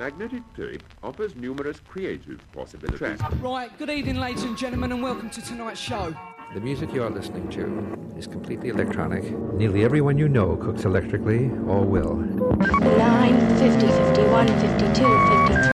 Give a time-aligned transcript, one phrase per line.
[0.00, 3.20] Magnetic tape offers numerous creative possibilities.
[3.42, 6.16] Right, good evening, ladies and gentlemen, and welcome to tonight's show.
[6.54, 9.24] The music you are listening to is completely electronic.
[9.52, 12.14] Nearly everyone you know cooks electrically or will.
[12.14, 15.70] 9, 50, 51, 52,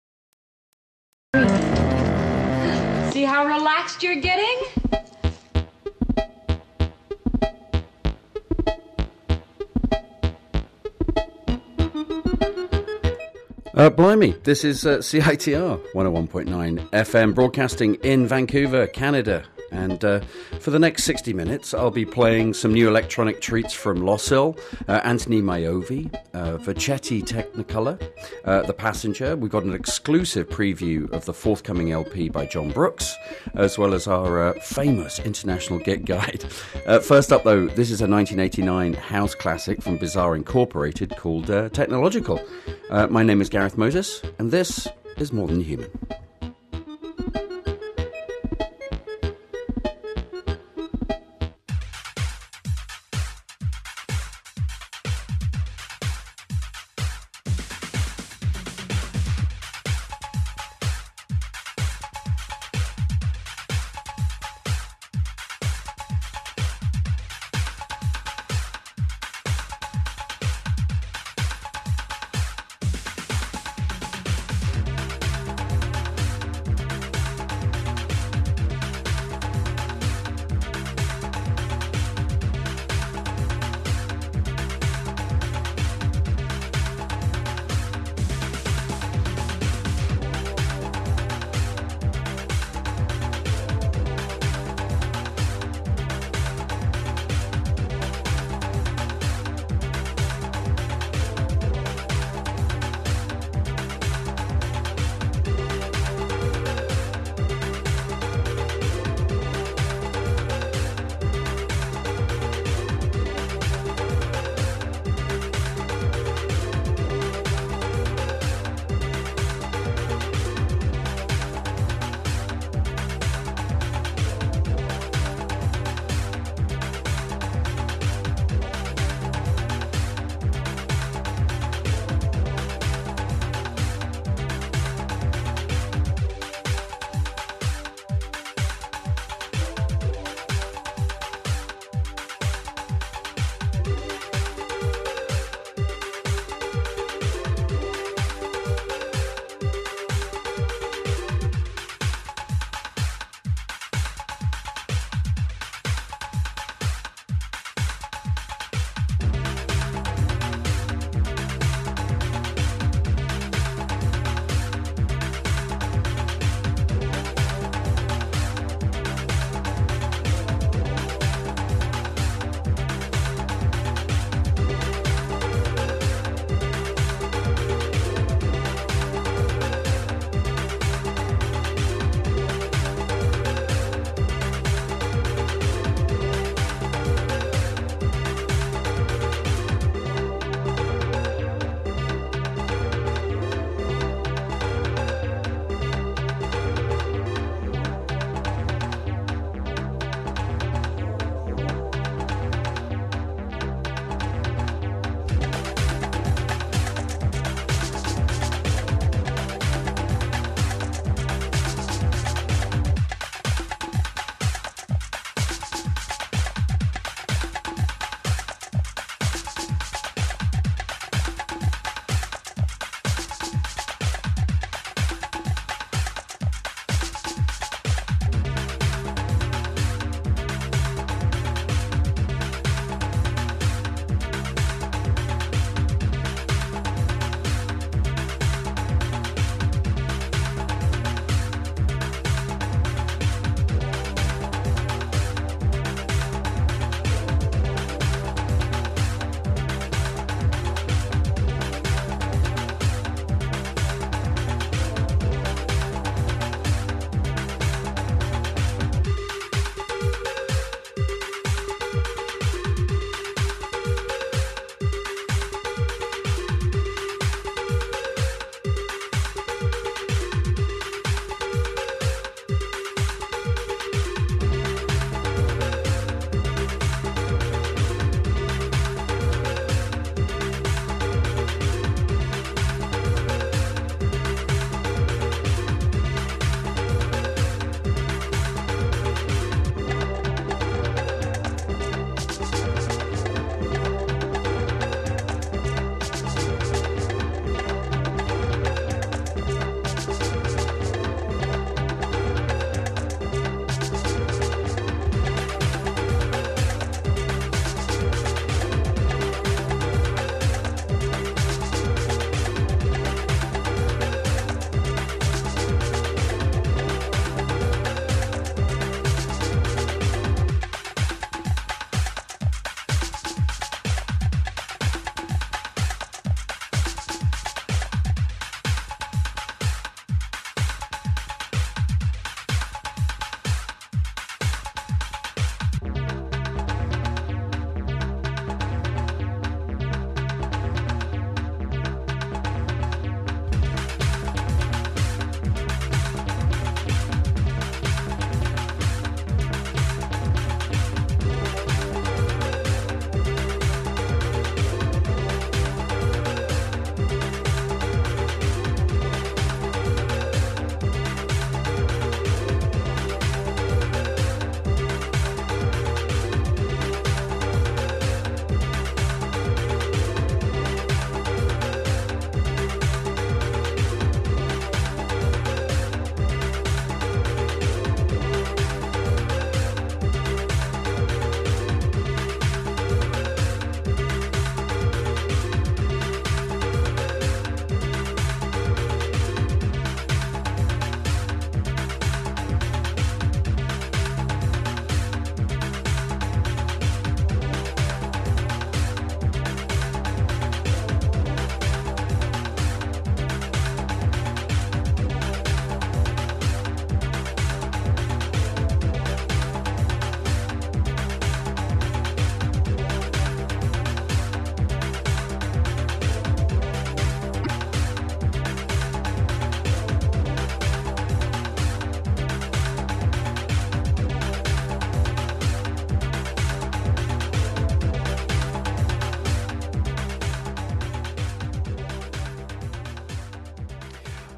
[1.35, 3.13] 53.
[3.13, 5.04] See how relaxed you're getting?
[13.77, 19.43] Uh, blimey, this is uh, CITR 101.9 FM broadcasting in Vancouver, Canada.
[19.71, 20.21] And uh,
[20.61, 25.01] for the next 60 minutes, I'll be playing some new electronic treats from Loscil, uh,
[25.01, 28.11] Antoni Maiovvi, uh, Technicolor,
[28.45, 29.37] uh, The Passenger.
[29.37, 33.15] We've got an exclusive preview of the forthcoming LP by Jon Brooks,
[33.55, 36.45] as well as our uh, famous international Git Guide.
[36.87, 41.71] Uh, first up, though, this is a 1989 house classic from Bizarre Incorporated called uh,
[41.71, 42.41] Technological.
[42.91, 45.91] My name is Gareth Moses, and this is More Than Human.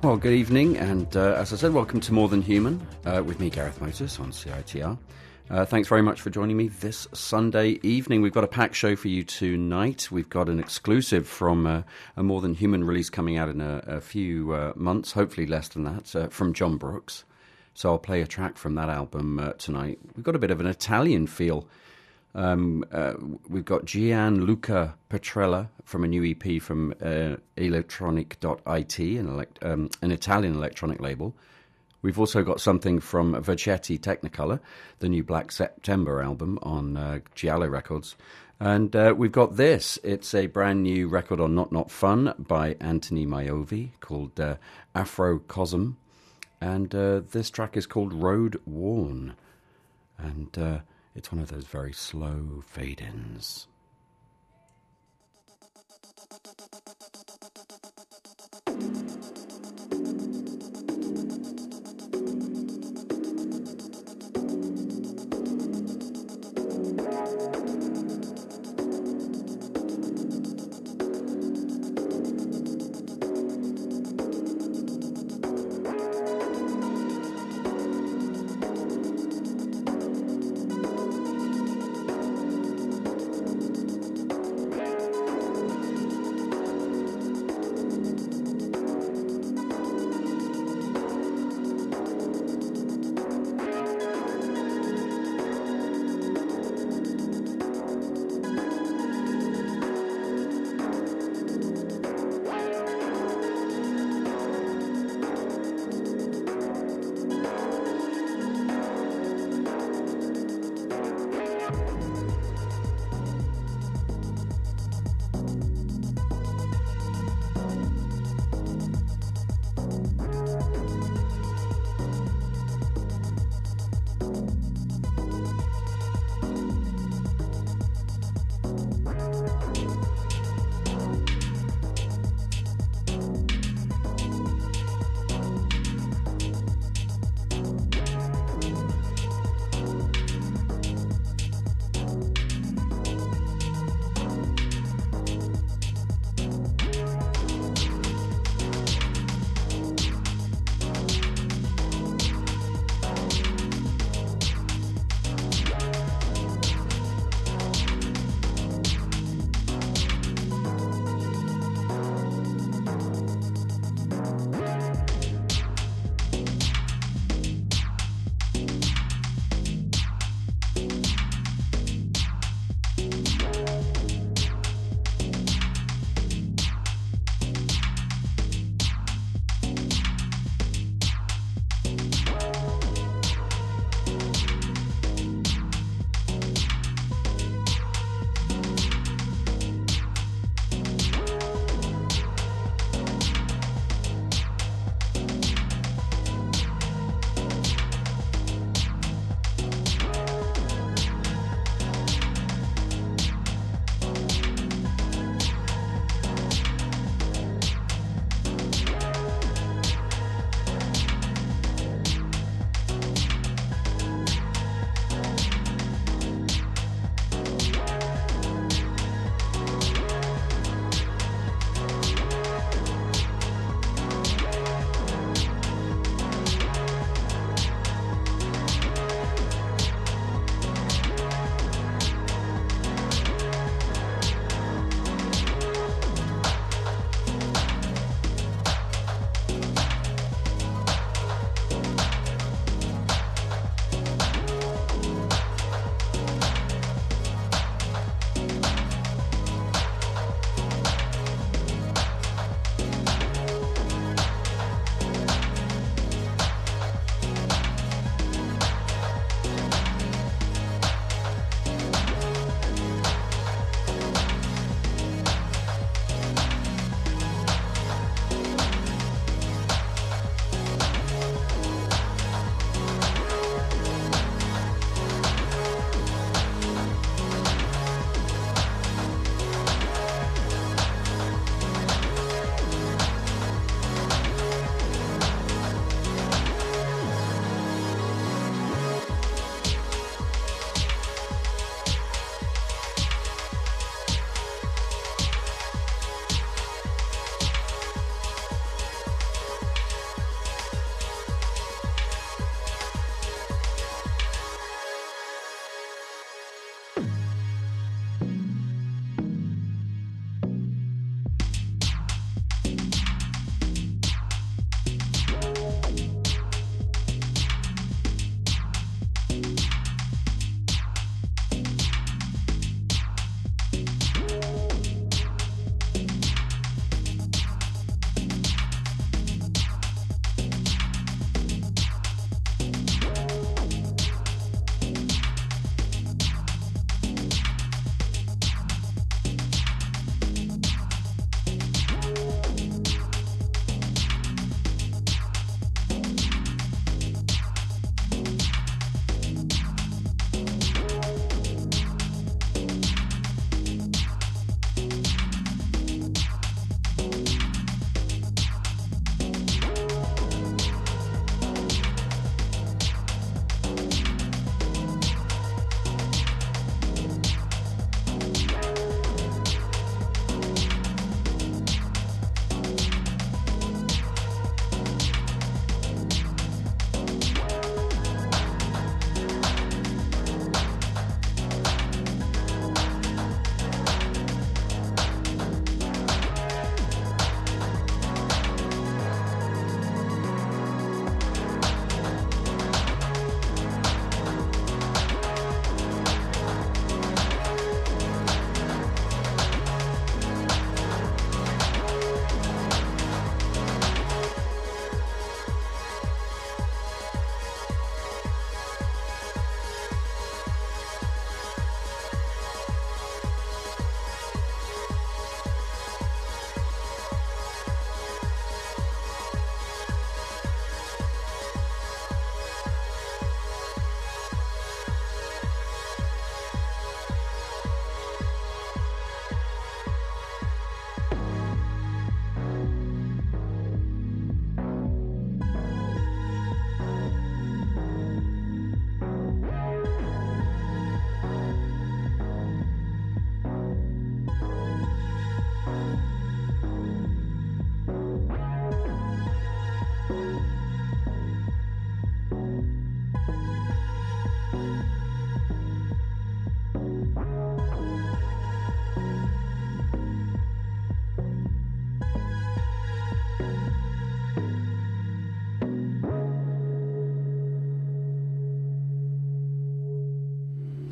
[0.06, 3.40] Well, good evening, and uh, as I said, welcome to More Than Human uh, with
[3.40, 4.96] me, Gareth Moses, on CITR.
[5.50, 8.22] Uh, thanks very much for joining me this Sunday evening.
[8.22, 10.08] We've got a packed show for you tonight.
[10.12, 11.82] We've got an exclusive from uh,
[12.16, 15.66] a More Than Human release coming out in a, a few uh, months, hopefully less
[15.66, 17.24] than that, uh, from Jon Brooks.
[17.74, 19.98] So I'll play a track from that album uh, tonight.
[20.14, 21.66] We've got a bit of an Italian feel.
[22.36, 23.14] Um, uh,
[23.48, 30.12] we've got Gianluca Petrella from a new EP from uh, electronic.it, an, elect- um, an
[30.12, 31.34] Italian electronic label.
[32.02, 34.60] We've also got something from Vercetti Technicolor,
[34.98, 38.16] the new Black September album on uh, Giallo Records.
[38.60, 39.98] And uh, we've got this.
[40.04, 44.56] It's a brand new record on Not Not Fun by Antoni Maiovvi called uh,
[44.94, 45.96] Afrocosm.
[46.60, 49.36] And uh, this track is called Road Worn.
[50.18, 50.78] And uh,
[51.16, 53.66] it's one of those very slow fade ins.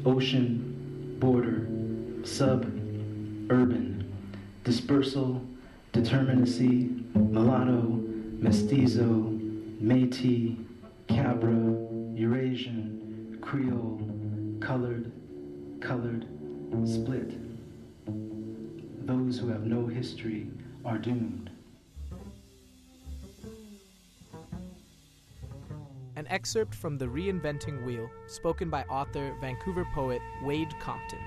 [0.05, 1.67] Ocean, border,
[2.27, 2.65] sub,
[3.51, 4.05] urban,
[4.65, 5.43] dispersal,
[5.93, 8.01] determinacy, mulatto,
[8.39, 9.31] mestizo,
[9.81, 10.57] Métis,
[11.09, 11.53] Cabra,
[12.15, 14.01] Eurasian, Creole,
[14.61, 15.13] colored,
[15.81, 16.27] colored,
[16.85, 17.33] split.
[19.07, 20.47] Those who have no history
[20.85, 21.44] are doomed.
[26.25, 31.19] An excerpt from The Reinventing Wheel, spoken by author, Vancouver poet Wayde Compton.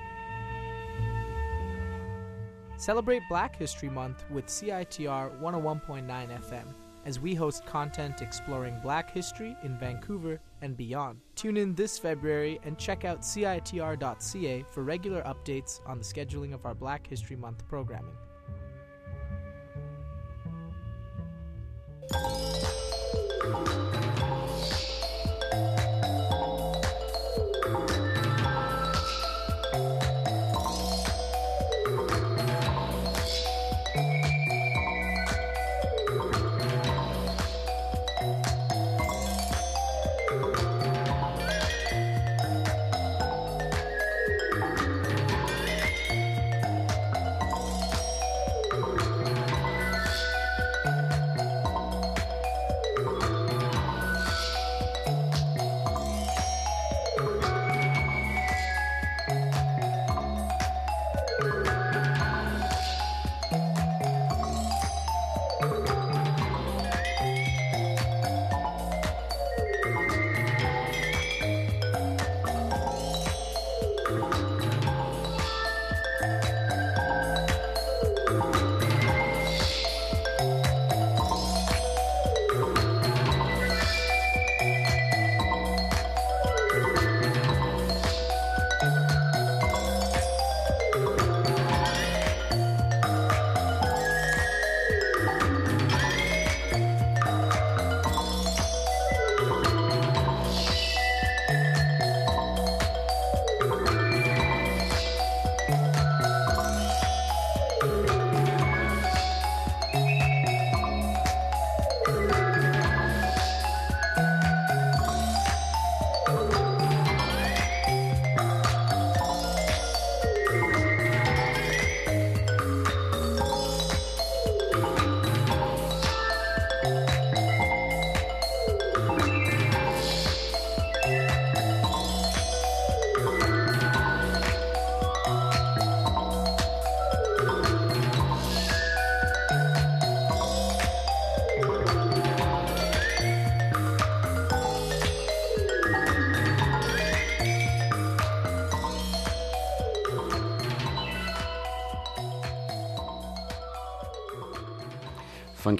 [2.78, 6.74] Celebrate Black History Month with CITR 101.9 FM
[7.06, 11.20] as we host content exploring black history in Vancouver and beyond.
[11.36, 16.66] Tune in this February and check out CITR.ca for regular updates on the scheduling of
[16.66, 18.18] our Black History Month programming.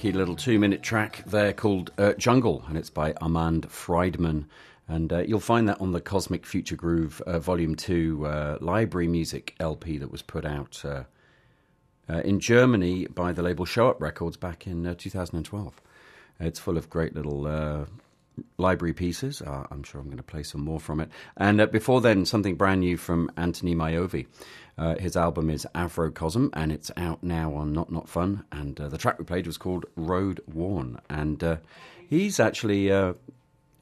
[0.08, 4.48] Funky little two minute track there called uh, Jungle, and it's by Armand Friedman.
[4.88, 9.10] And uh, you'll find that on the Cosmic Future Groove uh, Volume 2 uh, library
[9.10, 11.04] music LP that was put out uh,
[12.10, 15.82] uh, in Germany by the label Show Up Records back in 2012.
[16.40, 17.46] It's full of great little
[18.58, 19.42] library pieces.
[19.42, 21.10] I'm sure I'm going to play some more from it.
[21.36, 24.28] And before then, something brand new from Antoni Maiovvi.
[24.78, 28.46] Uh, his album is Afrocosm, and it's out now on Not Not Fun.
[28.52, 31.00] And uh, the track we played was called Road Worn.
[31.10, 31.58] And uh,
[32.08, 33.14] he's actually uh,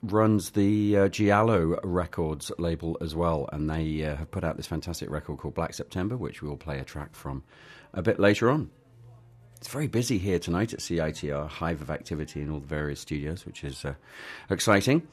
[0.02, 3.50] runs the uh, Giallo Records label as well.
[3.52, 6.58] And they uh, have put out this fantastic record called Black September, which we will
[6.58, 7.44] play a track from
[7.94, 8.70] a bit later on.
[9.58, 13.46] It's very busy here tonight at CITR, hive of activity in all the various studios,
[13.46, 13.86] which is
[14.50, 15.08] exciting.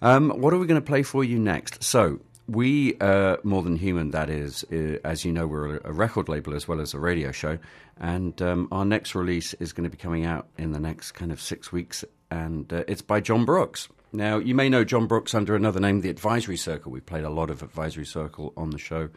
[0.00, 1.84] Um, what are we going to play for you next?
[1.84, 6.28] So, we, uh, More Than Human, that is, uh, as you know, we're a record
[6.28, 7.58] label as well as a radio show.
[8.00, 11.30] And um, our next release is going to be coming out in the next kind
[11.30, 12.04] of six weeks.
[12.30, 13.88] And uh, it's by Jon Brooks.
[14.14, 16.92] Now, you may know Jon Brooks under another name, The Advisory Circle.
[16.92, 19.08] We've played a lot of Advisory Circle on the show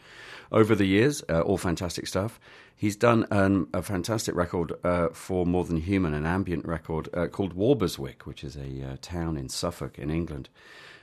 [0.54, 2.40] over the years, uh, all fantastic stuff.
[2.78, 7.28] He's done um, a fantastic record uh, for More Than Human, an ambient record uh,
[7.28, 10.48] called Walberswick, which is a town in Suffolk in England.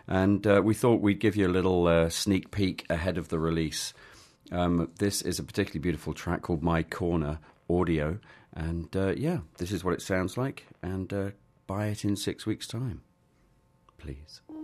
[0.08, 3.38] And uh, we thought we'd give you a little uh, sneak peek ahead of the
[3.38, 3.94] release.
[4.50, 8.18] Um, this is a particularly beautiful track called My Corner Audio.
[8.54, 10.66] And uh, yeah, this is what it sounds like.
[10.82, 11.30] And uh,
[11.66, 13.02] buy it in six weeks' time,
[14.02, 14.61] please.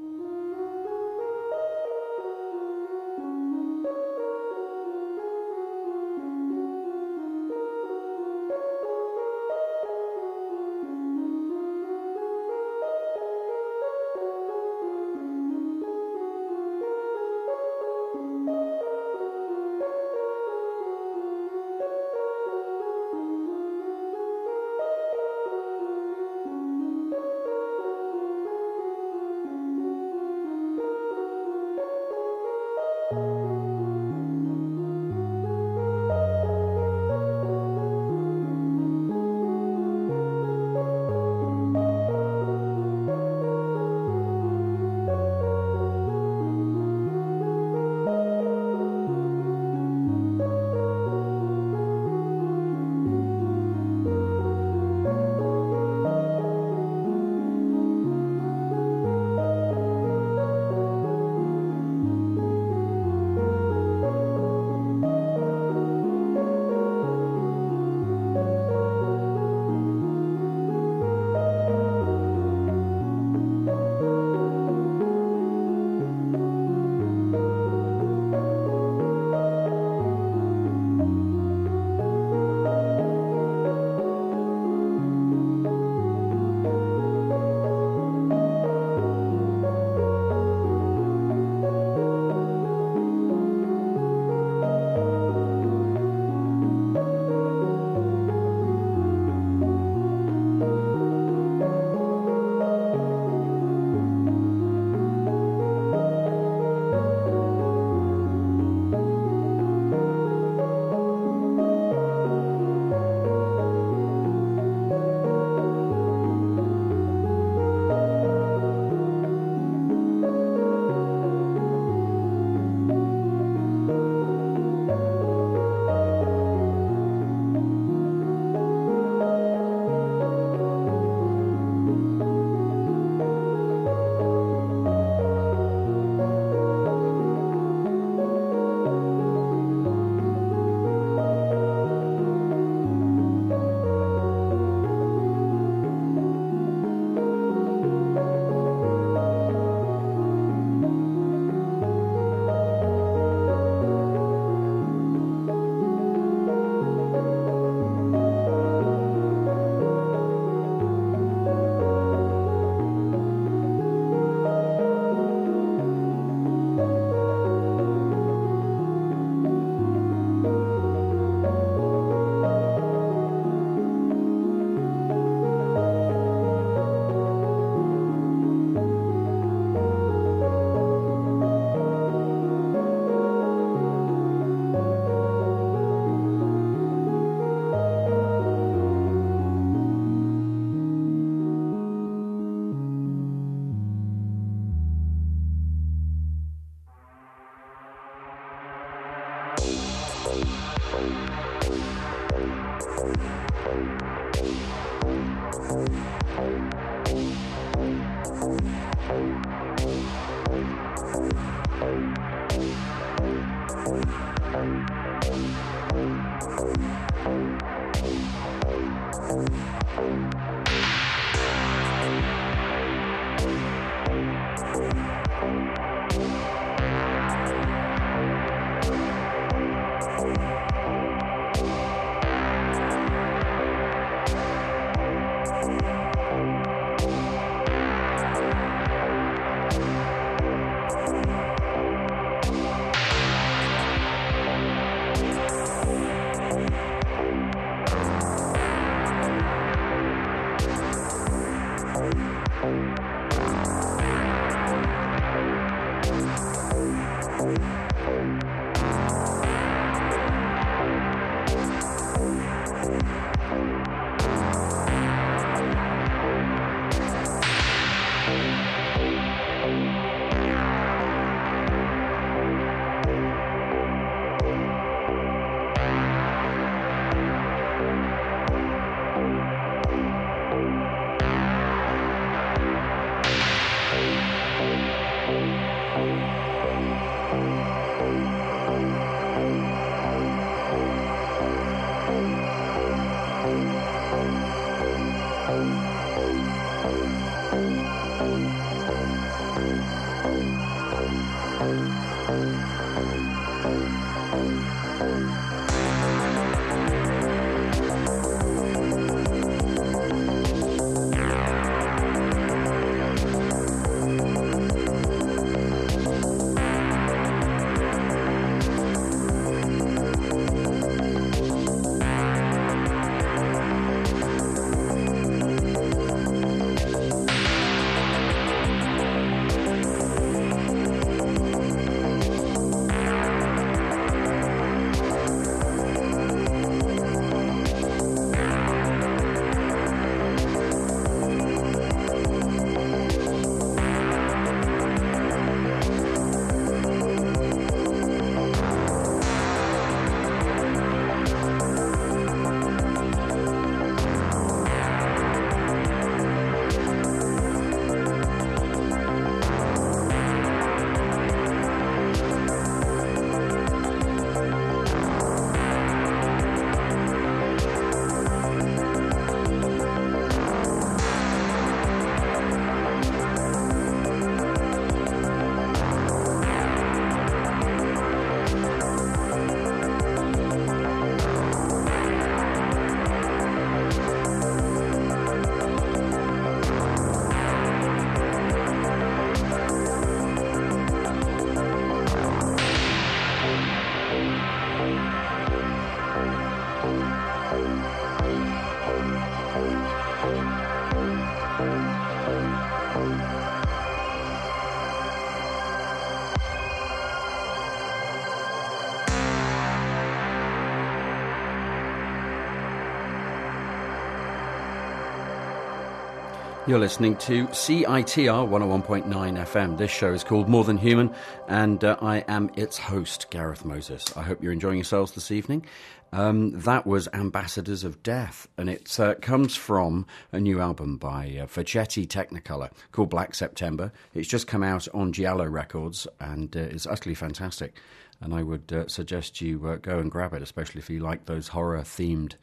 [416.69, 419.79] You're listening to CITR 101.9 FM.
[419.79, 421.11] This show is called More Than Human,
[421.49, 424.15] and uh, I am its host, Gareth Moses.
[424.19, 425.65] I hope you're enjoying yourselves this evening.
[426.13, 431.39] Um, that was Ambassadors of Death, and it uh, comes from a new album by
[431.41, 433.91] uh, Vercetti Technicolor called Black September.
[434.13, 437.79] It's just come out on Giallo Records and uh, is utterly fantastic.
[438.21, 441.25] And I would uh, suggest you uh, go and grab it, especially if you like
[441.25, 442.35] those horror themed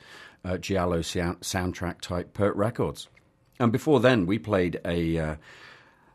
[0.44, 3.08] uh, Giallo sound- soundtrack type records.
[3.60, 5.36] And before then, we played a uh,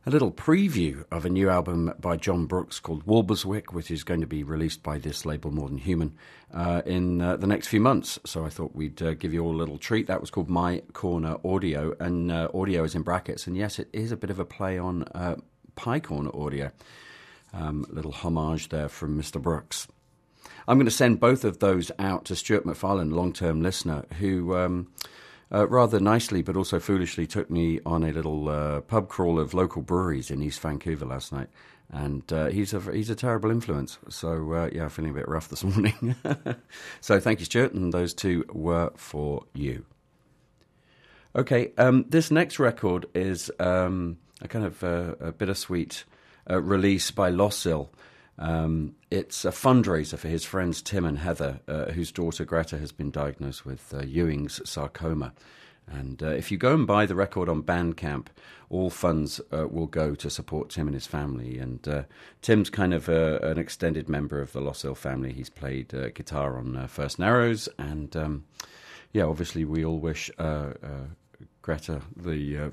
[0.06, 4.22] a little preview of a new album by Jon Brooks called Walberswick, which is going
[4.22, 6.16] to be released by this label, More Than Human,
[6.54, 8.18] uh, in uh, the next few months.
[8.24, 10.06] So I thought we'd uh, give you all a little treat.
[10.06, 13.46] That was called My Corner Audio, and uh, audio is in brackets.
[13.46, 15.36] And yes, it is a bit of a play on uh,
[15.76, 16.70] Corner Audio.
[17.52, 19.40] Um, little homage there from Mr.
[19.40, 19.86] Brooks.
[20.66, 24.56] I'm going to send both of those out to Stuart McFarlane, long term listener, who.
[24.56, 24.88] Um,
[25.52, 29.54] uh, rather nicely but also foolishly took me on a little uh, pub crawl of
[29.54, 31.48] local breweries in East Vancouver last night.
[31.92, 33.98] And uh, he's a he's a terrible influence.
[34.08, 36.14] So uh, yeah, feeling a bit rough this morning.
[37.00, 39.84] so thank you, Stuart, and those two were for you.
[41.34, 46.04] Okay, um, this next record is um, a kind of uh, a bittersweet
[46.48, 47.88] uh, release by Loscil.
[48.40, 52.90] Um, it's a fundraiser for his friends Tim and Heather, uh, whose daughter Greta has
[52.90, 55.34] been diagnosed with uh, Ewing's sarcoma.
[55.86, 58.26] And uh, if you go and buy the record on Bandcamp,
[58.70, 61.58] all funds uh, will go to support Tim and his family.
[61.58, 62.02] And uh,
[62.40, 65.32] Tim's kind of uh, an extended member of the Loscil family.
[65.32, 67.68] He's played uh, guitar on uh, First Narrows.
[67.76, 68.44] And um,
[69.12, 70.30] yeah, obviously, we all wish
[71.60, 72.72] Greta the,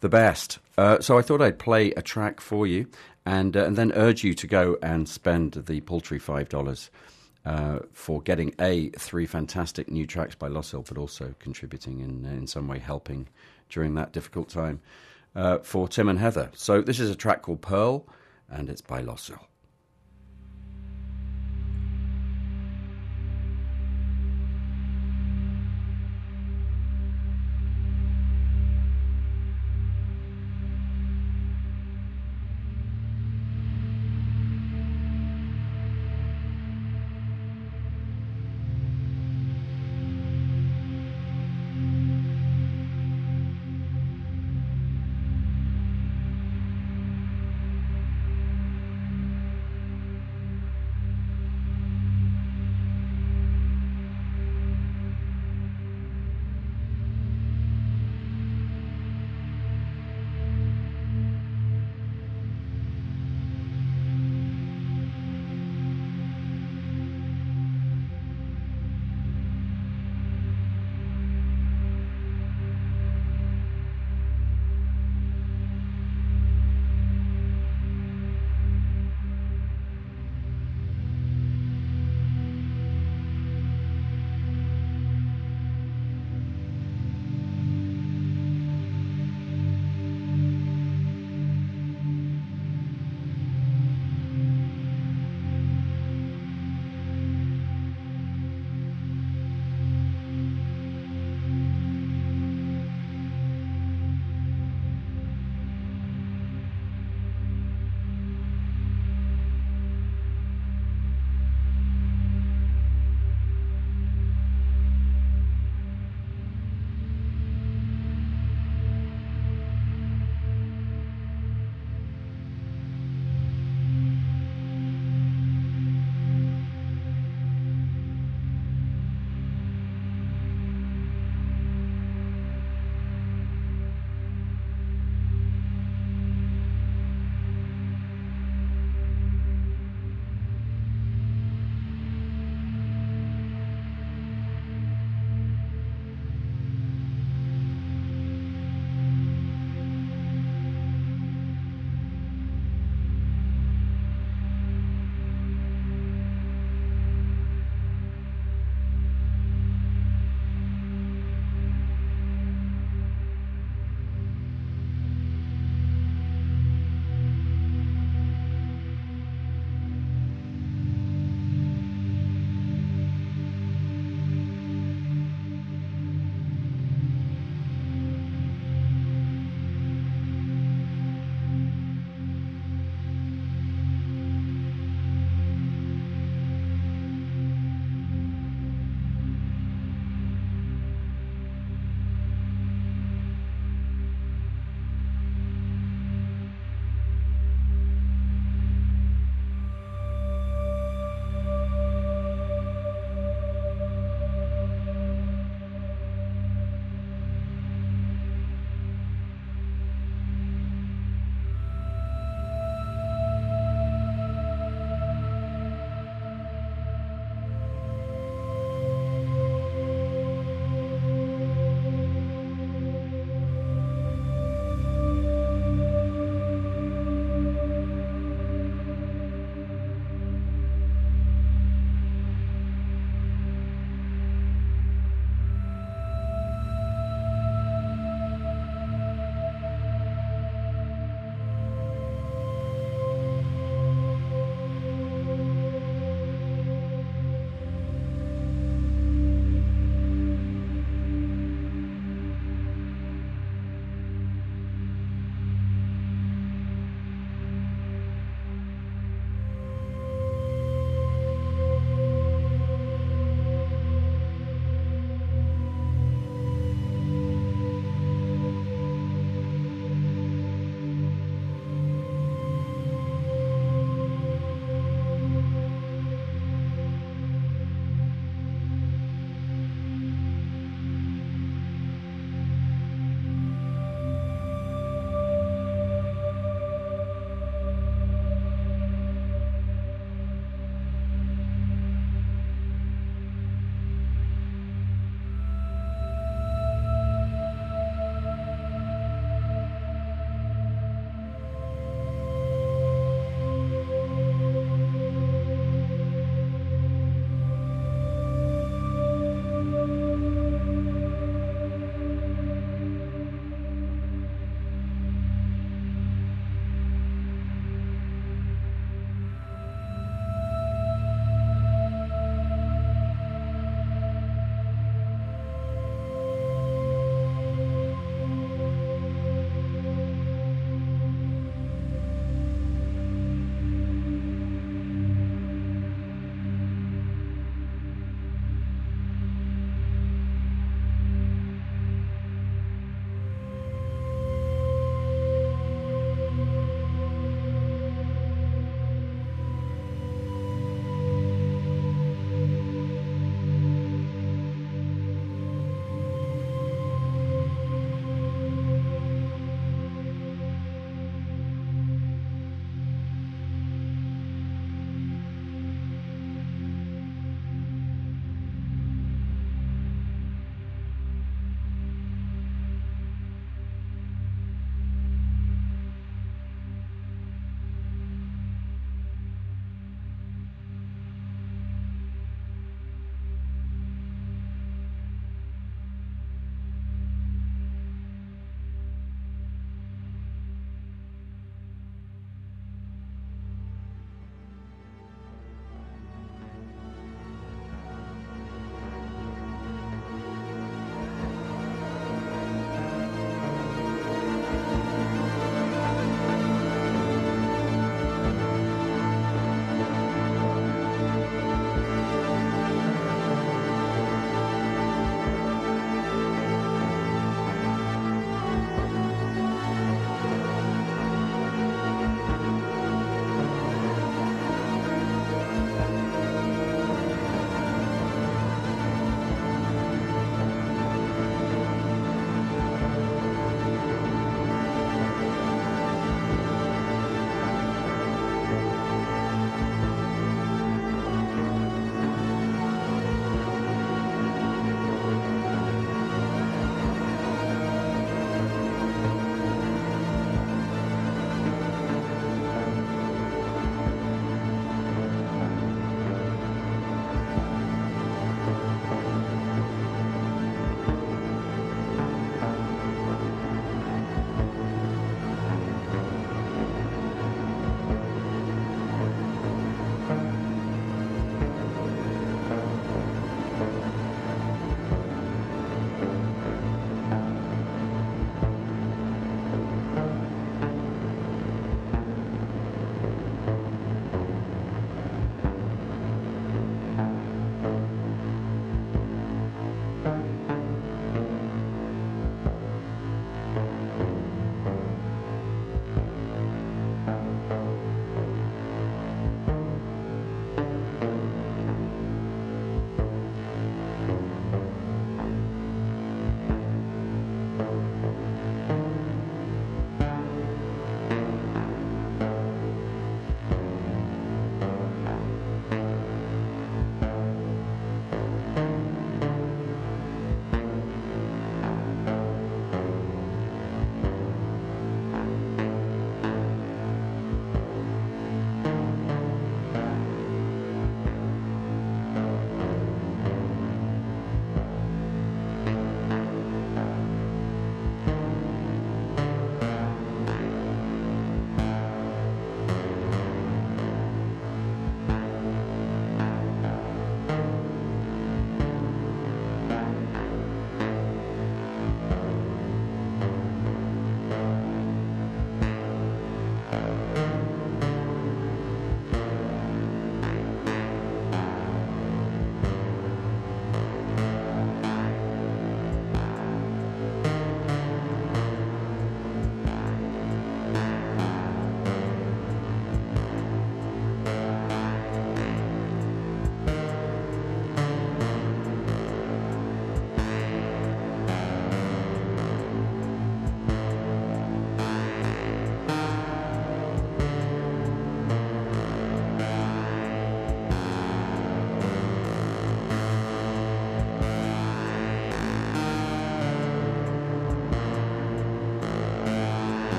[0.00, 0.58] the best.
[0.76, 2.86] so I thought I'd play a track for you
[3.26, 6.90] and, and then urge you to go and spend the paltry $5
[7.44, 12.46] uh, for getting a three fantastic new tracks by Loscil, but also contributing in in
[12.46, 13.28] some way, helping
[13.68, 14.80] during that difficult time
[15.34, 16.50] uh, for Tim and Heather.
[16.54, 18.06] So this is a track called Pearl,
[18.48, 19.30] and it's by Lost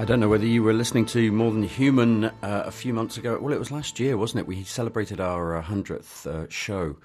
[0.00, 3.18] I don't know whether you were listening to More Than Human uh, a few months
[3.18, 3.38] ago.
[3.38, 4.46] Well, it was last year, wasn't it?
[4.46, 6.96] We celebrated our 100th uh, show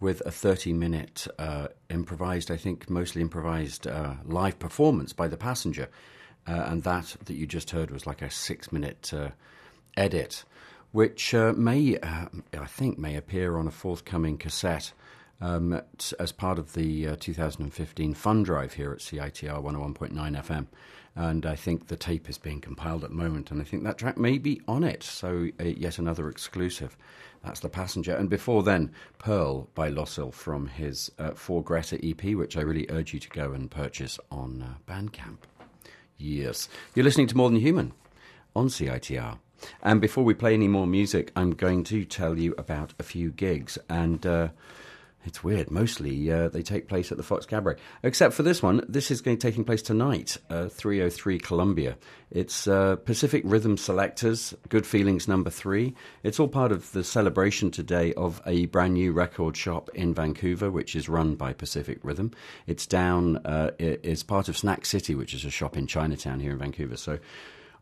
[0.00, 5.36] with a 30 minute uh, improvised, I think mostly improvised uh, live performance by The
[5.36, 5.90] Passenger.
[6.44, 9.28] Uh, and that that you just heard was like a six minute uh,
[9.96, 10.42] edit,
[10.90, 14.92] which may, I think, may appear on a forthcoming cassette.
[15.42, 15.80] Um,
[16.18, 20.66] as part of the 2015 fund drive here at CITR 101.9 FM
[21.20, 23.98] and I think the tape is being compiled at the moment, and I think that
[23.98, 25.02] track may be on it.
[25.02, 26.96] So uh, yet another exclusive.
[27.44, 32.34] That's the passenger, and before then, Pearl by Loscil from his uh, For Greta EP,
[32.34, 35.38] which I really urge you to go and purchase on uh, Bandcamp.
[36.16, 37.92] Yes, you're listening to More Than Human
[38.56, 39.38] on CITR.
[39.82, 43.30] And before we play any more music, I'm going to tell you about a few
[43.30, 44.24] gigs and.
[45.24, 45.70] It's weird.
[45.70, 48.82] Mostly uh, they take place at the Fox Cabaret, except for this one.
[48.88, 51.98] This is going to be taking place tonight, uh, 303 Columbia.
[52.30, 55.94] It's uh, Pacific Rhythm Selectors, Good Feelings Number Three.
[56.22, 60.70] It's all part of the celebration today of a brand new record shop in Vancouver,
[60.70, 62.30] which is run by Pacific Rhythm.
[62.66, 63.38] It's down.
[63.44, 66.96] Uh, it's part of Snack City, which is a shop in Chinatown here in Vancouver.
[66.96, 67.18] So.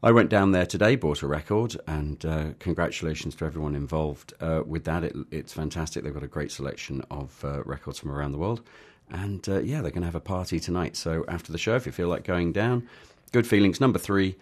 [0.01, 4.63] I went down there today, bought a record, and uh, congratulations to everyone involved uh,
[4.65, 5.03] with that.
[5.03, 6.05] It, it's fantastic.
[6.05, 8.63] They've got a great selection of uh, records from around the world.
[9.11, 10.95] And uh, yeah, they're going to have a party tonight.
[10.97, 12.89] So after the show, if you feel like going down,
[13.33, 14.37] Good Feelings, number three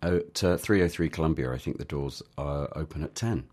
[0.00, 1.52] at uh, 303 Columbia.
[1.52, 3.44] I think the doors are open at 10.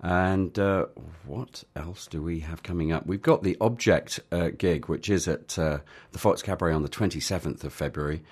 [0.00, 0.86] And uh,
[1.24, 3.06] what else do we have coming up?
[3.06, 5.80] We've got the Objekt gig, which is at the
[6.12, 8.22] Fox Cabaret on the 27th of February.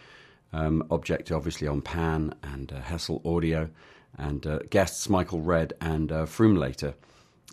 [0.52, 3.70] Um, Objekt obviously on Pan and uh, Hessle Audio,
[4.18, 6.94] and uh, guests Michael Red and uh, Frumlater.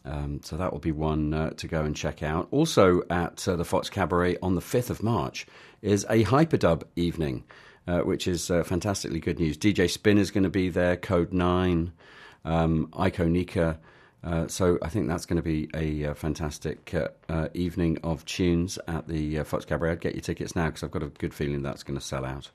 [0.05, 2.47] Um, so that will be one uh, to go and check out.
[2.51, 5.45] Also at uh, the Fox Cabaret on the 5th of March
[5.81, 7.43] is a Hyperdub evening,
[7.87, 9.57] uh, which is uh, fantastically good news.
[9.57, 11.91] DJ Spinn is going to be there, Kode9,
[12.45, 13.77] um, Ikonika.
[14.47, 16.93] So I think that's going to be a fantastic
[17.53, 19.93] evening of tunes at the Fox Cabaret.
[19.93, 22.25] I'd get your tickets now because I've got a good feeling that's going to sell
[22.25, 22.51] out.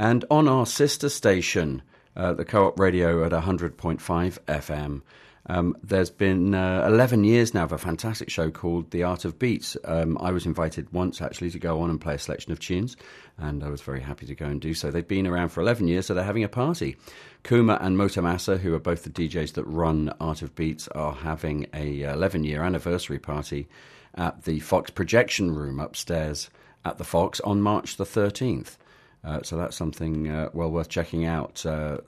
[0.00, 1.82] And on our sister station,
[2.16, 5.02] uh, the Co op Radio at 100.5 FM,
[5.46, 9.38] um, there's been uh, 11 years now of a fantastic show called The Art of
[9.38, 9.76] Beats.
[9.84, 12.96] Um, I was invited once actually to go on and play a selection of tunes,
[13.36, 14.90] and I was very happy to go and do so.
[14.90, 16.96] They've been around for 11 years, so they're having a party.
[17.44, 21.66] Kuma and Motomasa, who are both the DJs that run Art of Beats, are having
[21.74, 23.68] a 11 year anniversary party
[24.14, 26.48] at the Fox Projection Room upstairs
[26.86, 28.78] at the Fox on March the 13th.
[29.22, 31.64] Uh, so that's something uh, well worth checking out.
[31.66, 31.98] Uh,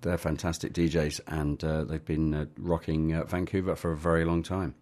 [0.00, 4.42] they're fantastic DJs, and uh, they've been uh, rocking uh, Vancouver for a very long
[4.42, 4.74] time.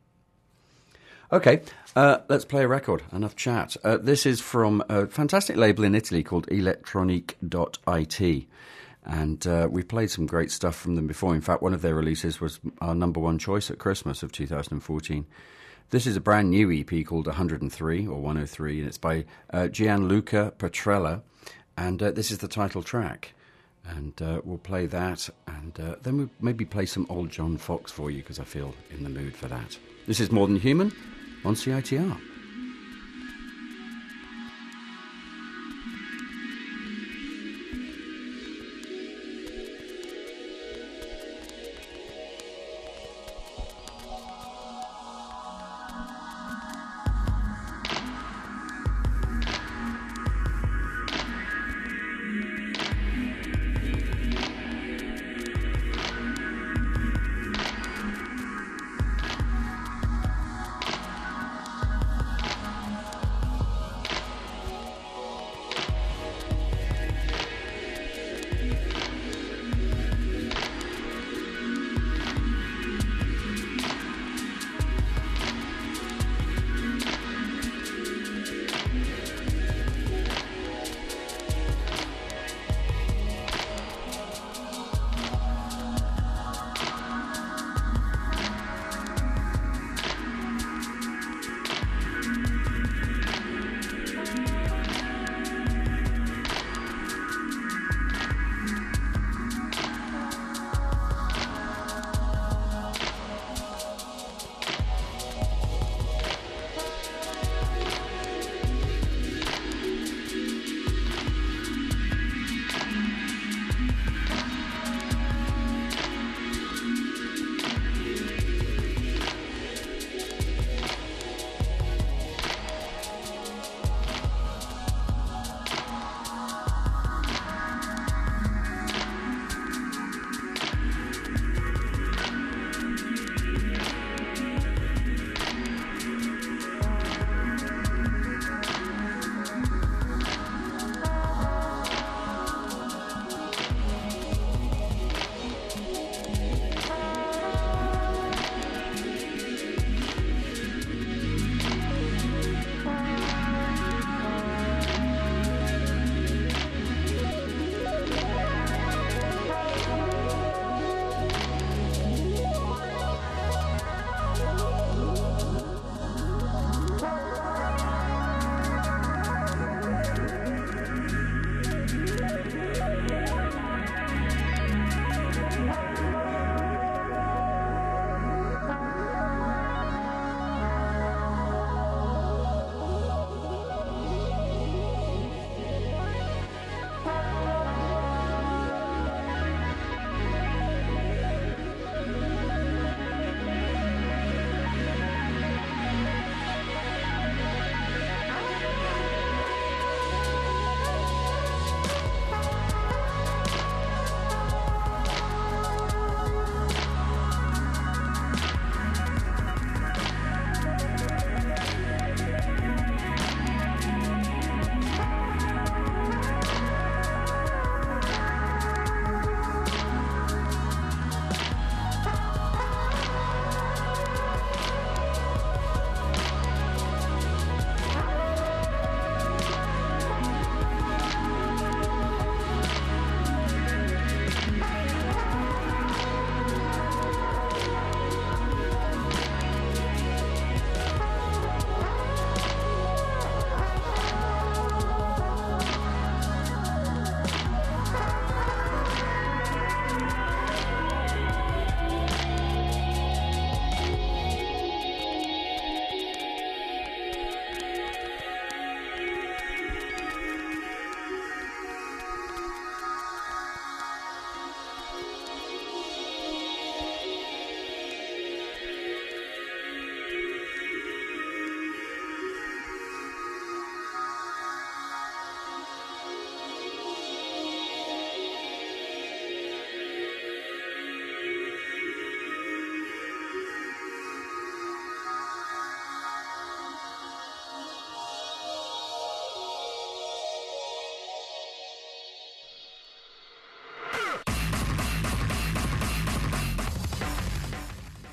[1.32, 1.62] Okay,
[1.96, 3.02] let's play a record.
[3.10, 3.76] Enough chat.
[4.02, 8.46] this is from a fantastic label in Italy called Electronique.it.
[9.04, 11.34] And we played some great stuff from them before.
[11.34, 15.24] In fact, one of their releases was our number one choice at Christmas of 2014.
[15.88, 19.24] This is a brand new EP called 103 or 103, and it's by
[19.70, 21.22] Gianluca Petrella
[21.76, 23.32] and uh, this is the title track.
[23.84, 27.90] And uh, we'll play that, and uh, then we'll maybe play some old John Foxx
[27.90, 29.76] for you because I feel in the mood for that.
[30.06, 30.92] This is More Than Human
[31.44, 32.31] on CITR.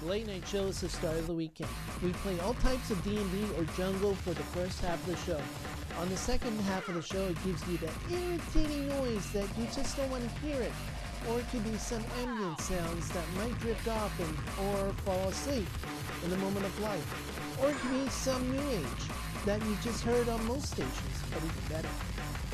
[0.10, 1.70] Late Night Show is the start of the weekend.
[2.02, 3.22] We play all types of D&D
[3.56, 5.40] or jungle for the first half of the show.
[6.02, 9.66] On the second half of the show, it gives you that irritating noise that you
[9.66, 10.72] just don't want to hear it.
[11.30, 14.34] Or it could be some ambient sounds that might drift off and
[14.66, 15.68] or fall asleep
[16.24, 17.60] in the moment of life.
[17.62, 19.04] Or it could be some new age
[19.46, 21.90] that you just heard on most stations, but even better.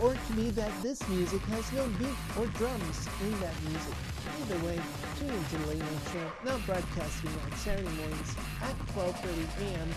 [0.01, 3.95] Or it could be that this music has no beat or drums in that music.
[4.41, 4.78] Either way,
[5.20, 9.89] tune into the Late Night Show, now broadcasting on Saturday mornings at 12.30 a.m.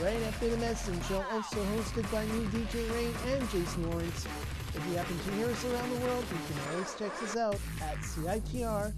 [0.00, 4.26] Right after the Medicine Show, also hosted by new DJ Rain, and Jason Lawrence.
[4.74, 7.58] If you happen to hear us around the world, you can always check us out
[7.82, 8.90] at CITR.ca.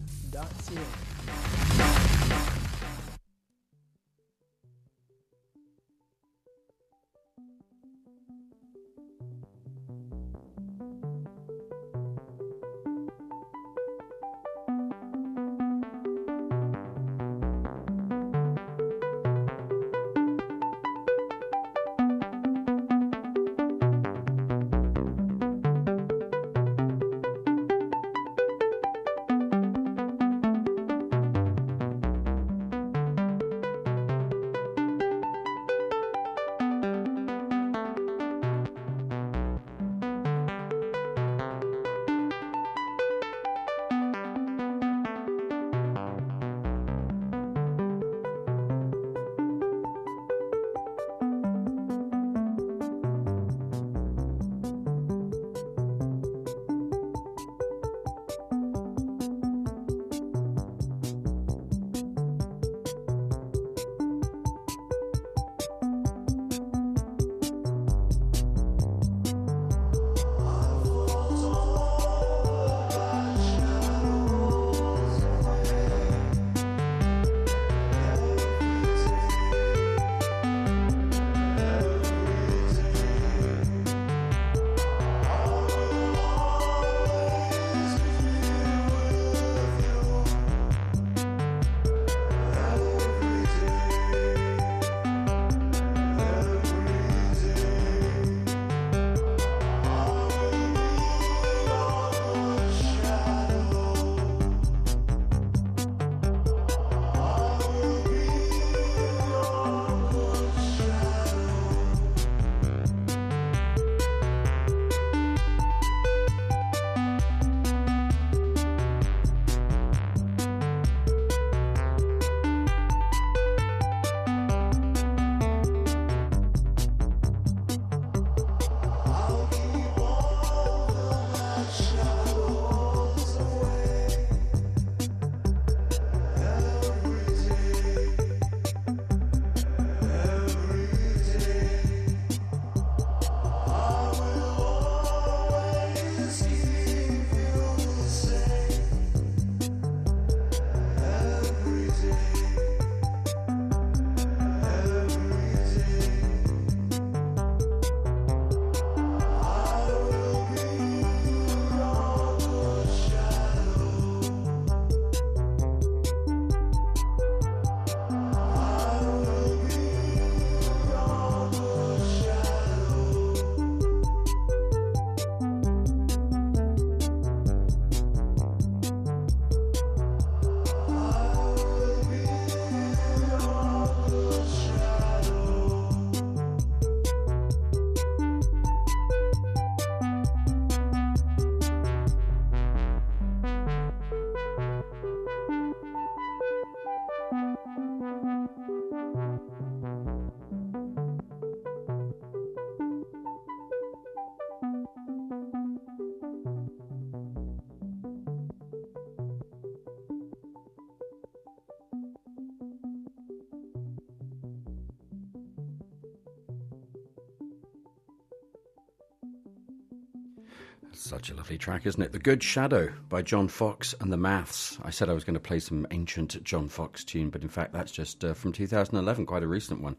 [220.95, 222.13] Such a lovely track, isn't it?
[222.13, 224.79] The Good Shadow by John Foxx and the Maths.
[224.83, 227.73] I said I was going to play some ancient John Foxx tune, but in fact,
[227.73, 229.97] that's just uh, from 2011, quite a recent one,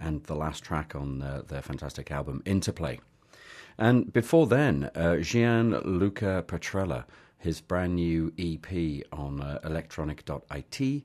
[0.00, 2.98] and the last track on uh, their fantastic album, Interplay.
[3.78, 7.04] And before then, uh, Gianluca Petrella,
[7.38, 11.02] his brand new EP on uh, Electronique.it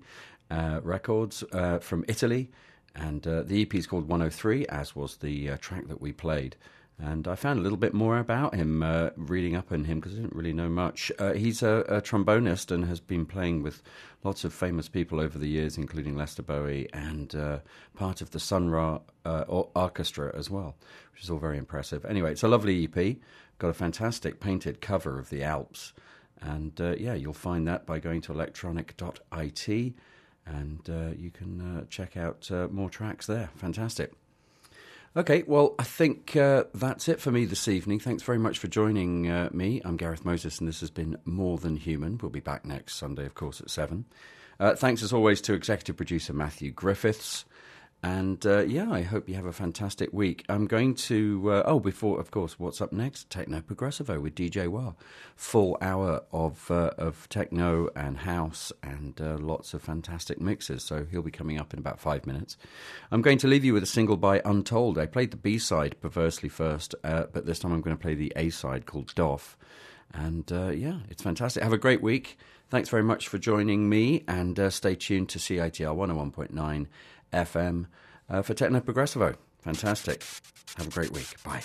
[0.50, 2.50] uh, records uh, from Italy.
[2.96, 6.56] And uh, the EP is called 103, as was the track that we played.
[7.00, 10.14] And I found a little bit more about him uh, reading up on him because
[10.14, 11.12] I didn't really know much.
[11.20, 13.84] Uh, he's a, a, trombonist and has been playing with
[14.24, 17.60] lots of famous people over the years, including Lester Bowie and uh,
[17.96, 20.76] part of the Sun Ra uh, Orchestra as well,
[21.14, 22.04] which is all very impressive.
[22.04, 23.18] Anyway, it's a lovely EP.
[23.60, 25.94] Got a fantastic painted cover of the Alps.
[26.42, 29.94] And uh, yeah, you'll find that by going to Electronique.it
[30.48, 33.50] and uh, you can check out more tracks there.
[33.56, 34.14] Fantastic.
[35.18, 38.00] Okay, well, I think uh, that's it for me this evening.
[38.00, 39.82] Thanks very much for joining uh, me.
[39.84, 42.20] I'm Gareth Moses, and this has been More Than Human.
[42.22, 44.06] We'll be back next Sunday, of course, at 7.
[44.60, 47.46] Uh, thanks, as always, to executive producer Matthew Griffiths.
[48.04, 50.46] And uh, yeah, I hope you have a fantastic week.
[50.48, 53.30] I'm going to, uh, oh, before, of course, what's up next?
[53.32, 54.94] Techno Progressivo with DJ Wah.
[55.36, 60.84] Full hour of, uh, of techno and house and uh, lots of fantastic mixes.
[60.84, 62.56] So he'll be coming up in about five minutes.
[63.12, 65.00] I'm going to leave you with a single by Untold.
[65.00, 68.14] I played the B side perversely first, uh, but this time I'm going to play
[68.14, 69.58] the A side called Doff.
[70.14, 71.64] And uh, yeah, it's fantastic.
[71.64, 72.38] Have a great week.
[72.70, 76.88] Thanks very much for joining me and stay tuned to CITR 101.9
[77.32, 77.86] FM
[78.30, 79.36] uh, for Techno Progressivo.
[79.62, 80.24] Fantastic.
[80.78, 81.42] Have a great week.
[81.44, 81.64] Bye.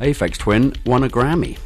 [0.00, 1.58] Aphex Twin won a Grammy.